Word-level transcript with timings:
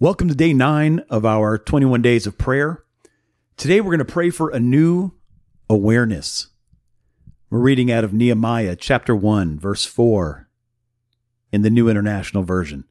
Welcome 0.00 0.28
to 0.28 0.34
day 0.36 0.52
nine 0.52 1.00
of 1.10 1.26
our 1.26 1.58
21 1.58 2.02
days 2.02 2.24
of 2.28 2.38
prayer. 2.38 2.84
Today 3.56 3.80
we're 3.80 3.90
going 3.90 3.98
to 3.98 4.04
pray 4.04 4.30
for 4.30 4.48
a 4.48 4.60
new 4.60 5.10
awareness. 5.68 6.50
We're 7.50 7.58
reading 7.58 7.90
out 7.90 8.04
of 8.04 8.12
Nehemiah 8.12 8.76
chapter 8.76 9.16
1, 9.16 9.58
verse 9.58 9.84
4 9.84 10.48
in 11.50 11.62
the 11.62 11.70
New 11.70 11.88
International 11.88 12.44
Version. 12.44 12.84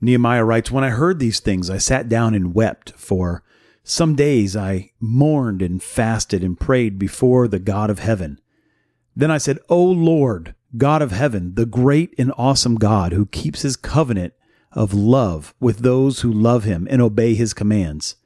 Nehemiah 0.00 0.44
writes 0.44 0.70
When 0.70 0.84
I 0.84 0.90
heard 0.90 1.18
these 1.18 1.40
things, 1.40 1.68
I 1.68 1.78
sat 1.78 2.08
down 2.08 2.36
and 2.36 2.54
wept. 2.54 2.92
For 2.92 3.42
some 3.82 4.14
days 4.14 4.54
I 4.54 4.92
mourned 5.00 5.62
and 5.62 5.82
fasted 5.82 6.44
and 6.44 6.60
prayed 6.60 6.96
before 6.96 7.48
the 7.48 7.58
God 7.58 7.90
of 7.90 7.98
heaven. 7.98 8.40
Then 9.16 9.32
I 9.32 9.38
said, 9.38 9.58
O 9.68 9.82
Lord, 9.82 10.54
God 10.76 11.02
of 11.02 11.10
heaven, 11.10 11.56
the 11.56 11.66
great 11.66 12.14
and 12.16 12.32
awesome 12.38 12.76
God 12.76 13.12
who 13.12 13.26
keeps 13.26 13.62
his 13.62 13.74
covenant 13.74 14.32
of 14.72 14.94
love 14.94 15.54
with 15.60 15.78
those 15.78 16.20
who 16.20 16.32
love 16.32 16.64
him 16.64 16.86
and 16.90 17.02
obey 17.02 17.34
his 17.34 17.54
commands. 17.54 18.16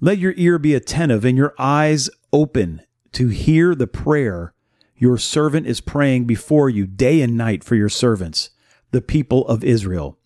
Let 0.00 0.18
your 0.18 0.34
ear 0.36 0.58
be 0.58 0.74
attentive 0.74 1.24
and 1.24 1.36
your 1.36 1.54
eyes 1.58 2.10
open 2.32 2.82
to 3.12 3.28
hear 3.28 3.74
the 3.74 3.86
prayer 3.86 4.54
your 5.00 5.16
servant 5.16 5.66
is 5.66 5.80
praying 5.80 6.26
before 6.26 6.68
you 6.68 6.86
day 6.86 7.22
and 7.22 7.34
night 7.34 7.64
for 7.64 7.74
your 7.74 7.88
servants, 7.88 8.50
the 8.90 9.00
people 9.00 9.48
of 9.48 9.64
Israel. 9.64 10.18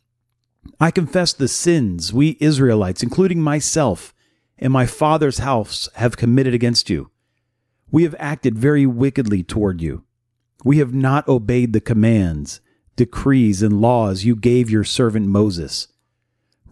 I 0.80 0.90
confess 0.90 1.32
the 1.32 1.46
sins 1.46 2.12
we 2.12 2.36
Israelites, 2.40 3.00
including 3.00 3.40
myself 3.40 4.12
and 4.58 4.72
my 4.72 4.84
father's 4.84 5.38
house, 5.38 5.88
have 5.94 6.16
committed 6.16 6.54
against 6.54 6.90
you. 6.90 7.12
We 7.92 8.02
have 8.02 8.16
acted 8.18 8.58
very 8.58 8.84
wickedly 8.84 9.44
toward 9.44 9.80
you. 9.80 10.02
We 10.64 10.78
have 10.78 10.92
not 10.92 11.28
obeyed 11.28 11.72
the 11.72 11.80
commands 11.80 12.60
decrees, 12.96 13.62
and 13.62 13.80
laws 13.80 14.24
you 14.24 14.36
gave 14.36 14.70
your 14.70 14.84
servant 14.84 15.26
Moses. 15.26 15.88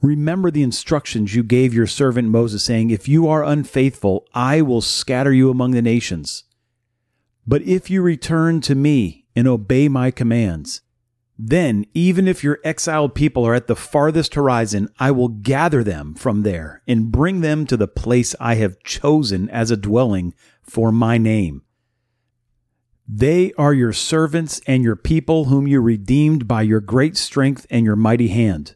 Remember 0.01 0.51
the 0.51 0.63
instructions 0.63 1.35
you 1.35 1.43
gave 1.43 1.73
your 1.73 1.87
servant 1.87 2.29
Moses, 2.29 2.65
saying, 2.65 2.91
If 2.91 3.09
you 3.09 3.29
are 3.29 3.45
unfaithful, 3.45 4.27
I 4.35 4.61
will 4.61 4.81
scatter 4.81 5.33
you 5.33 5.51
among 5.51 5.71
the 5.73 5.83
nations. 5.83 6.45
But 7.47 7.63
if 7.63 7.89
you 7.91 8.03
return 8.03 8.61
to 8.63 8.75
me 8.75 9.27
and 9.35 9.47
obey 9.47 9.89
my 9.89 10.11
commands, 10.11 10.81
then, 11.39 11.87
even 11.95 12.29
if 12.29 12.45
your 12.45 12.61
exiled 12.63 13.15
people 13.15 13.45
are 13.45 13.55
at 13.55 13.67
the 13.67 13.75
farthest 13.75 14.35
horizon, 14.35 14.89
I 14.99 15.11
will 15.11 15.29
gather 15.29 15.83
them 15.83 16.15
from 16.15 16.43
there 16.43 16.83
and 16.87 17.11
bring 17.11 17.41
them 17.41 17.67
to 17.67 17.77
the 17.77 17.89
place 17.89 18.35
I 18.39 18.57
have 18.57 18.83
chosen 18.85 19.49
as 19.49 19.71
a 19.71 19.77
dwelling 19.77 20.35
for 20.63 20.93
my 20.93 21.19
name. 21.19 21.63
They 23.09 23.53
are 23.55 23.75
your 23.75 23.93
servants 23.93 24.61
and 24.67 24.83
your 24.85 24.97
people, 24.97 25.47
whom 25.47 25.67
you 25.67 25.81
redeemed 25.81 26.47
by 26.47 26.63
your 26.63 26.81
great 26.81 27.17
strength 27.17 27.67
and 27.71 27.85
your 27.85 27.97
mighty 27.97 28.29
hand. 28.29 28.75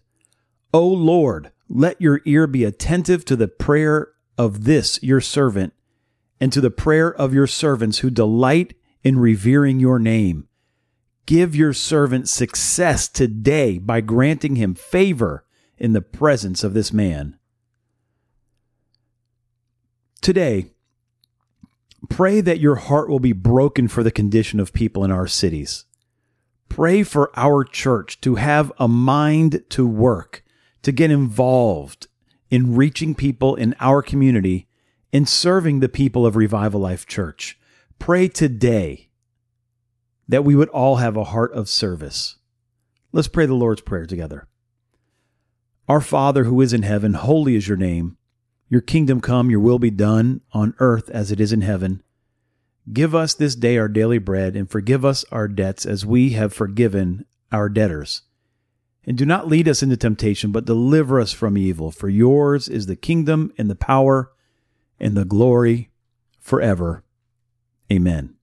O 0.75 0.87
Lord, 0.87 1.53
let 1.69 2.01
your 2.01 2.21
ear 2.25 2.47
be 2.47 2.65
attentive 2.65 3.25
to 3.27 3.37
the 3.37 3.49
prayer 3.49 4.09
of 4.37 4.65
this 4.65 5.03
your 5.03 5.21
servant, 5.21 5.73
and 6.41 6.53
to 6.53 6.61
the 6.61 6.71
prayer 6.71 7.15
of 7.15 7.33
your 7.33 7.47
servants 7.47 7.99
who 7.99 8.11
delight 8.11 8.75
in 9.03 9.19
revering 9.19 9.81
your 9.81 9.99
name. 9.99 10.49
Give 11.25 11.57
your 11.57 11.73
servant 11.73 12.29
success 12.29 13.09
today 13.09 13.79
by 13.79 14.01
granting 14.01 14.57
him 14.57 14.75
favor 14.75 15.45
in 15.79 15.93
the 15.93 16.03
presence 16.03 16.63
of 16.63 16.75
this 16.75 16.93
man. 16.93 17.39
Today, 20.21 20.73
Pray 22.09 22.41
that 22.41 22.61
your 22.61 22.77
heart 22.77 23.09
will 23.09 23.21
be 23.21 23.33
broken 23.33 23.89
for 23.89 24.03
the 24.03 24.11
condition 24.11 24.61
of 24.61 24.73
people 24.73 25.05
in 25.05 25.11
our 25.11 25.27
cities. 25.27 25.85
Pray 26.69 27.03
for 27.03 27.31
our 27.39 27.65
church 27.65 28.21
to 28.21 28.35
have 28.37 28.73
a 28.79 28.89
mind 28.89 29.65
to 29.71 29.87
work, 29.87 30.45
to 30.83 30.93
get 30.93 31.11
involved 31.11 32.09
in 32.51 32.77
reaching 32.77 33.15
people 33.15 33.55
in 33.55 33.75
our 33.81 34.03
community 34.03 34.69
and 35.13 35.29
serving 35.29 35.81
the 35.81 35.89
people 35.89 36.27
of 36.27 36.37
Revival 36.37 36.81
Life 36.81 37.07
Church. 37.07 37.59
Pray 37.99 38.29
today 38.29 39.09
that 40.29 40.45
we 40.45 40.55
would 40.55 40.69
all 40.71 40.97
have 40.97 41.17
a 41.17 41.25
heart 41.25 41.53
of 41.53 41.69
service. 41.69 42.37
Let's 43.13 43.29
pray 43.29 43.47
the 43.47 43.55
Lord's 43.55 43.81
Prayer 43.81 44.07
together. 44.07 44.47
Our 45.89 46.01
Father 46.01 46.45
who 46.45 46.61
is 46.61 46.73
in 46.73 46.83
heaven, 46.83 47.15
holy 47.15 47.55
is 47.55 47.69
your 47.69 47.77
name. 47.77 48.17
Your 48.69 48.81
kingdom 48.81 49.21
come, 49.21 49.51
your 49.51 49.61
will 49.61 49.79
be 49.79 49.91
done 49.91 50.41
on 50.53 50.75
earth 50.79 51.09
as 51.11 51.31
it 51.31 51.41
is 51.41 51.53
in 51.53 51.63
heaven. 51.63 52.03
Give 52.93 53.15
us 53.15 53.35
this 53.35 53.55
day 53.55 53.79
our 53.79 53.89
daily 53.89 54.19
bread, 54.19 54.57
and 54.57 54.71
forgive 54.71 55.05
us 55.05 55.25
our 55.31 55.49
debts 55.49 55.87
as 55.87 56.07
we 56.07 56.31
have 56.31 56.53
forgiven 56.53 57.25
our 57.51 57.69
debtors. 57.69 58.23
And 59.05 59.17
do 59.17 59.25
not 59.25 59.49
lead 59.49 59.69
us 59.69 59.83
into 59.83 59.97
temptation, 59.97 60.51
but 60.51 60.65
deliver 60.65 61.21
us 61.21 61.33
from 61.33 61.57
evil. 61.57 61.91
For 61.91 62.09
yours 62.09 62.69
is 62.69 62.87
the 62.87 62.97
kingdom 62.97 63.53
and 63.57 63.71
the 63.71 63.77
power 63.77 64.33
and 64.99 65.17
the 65.17 65.25
glory 65.25 65.91
forever. 66.41 67.05
Amen. 67.91 68.36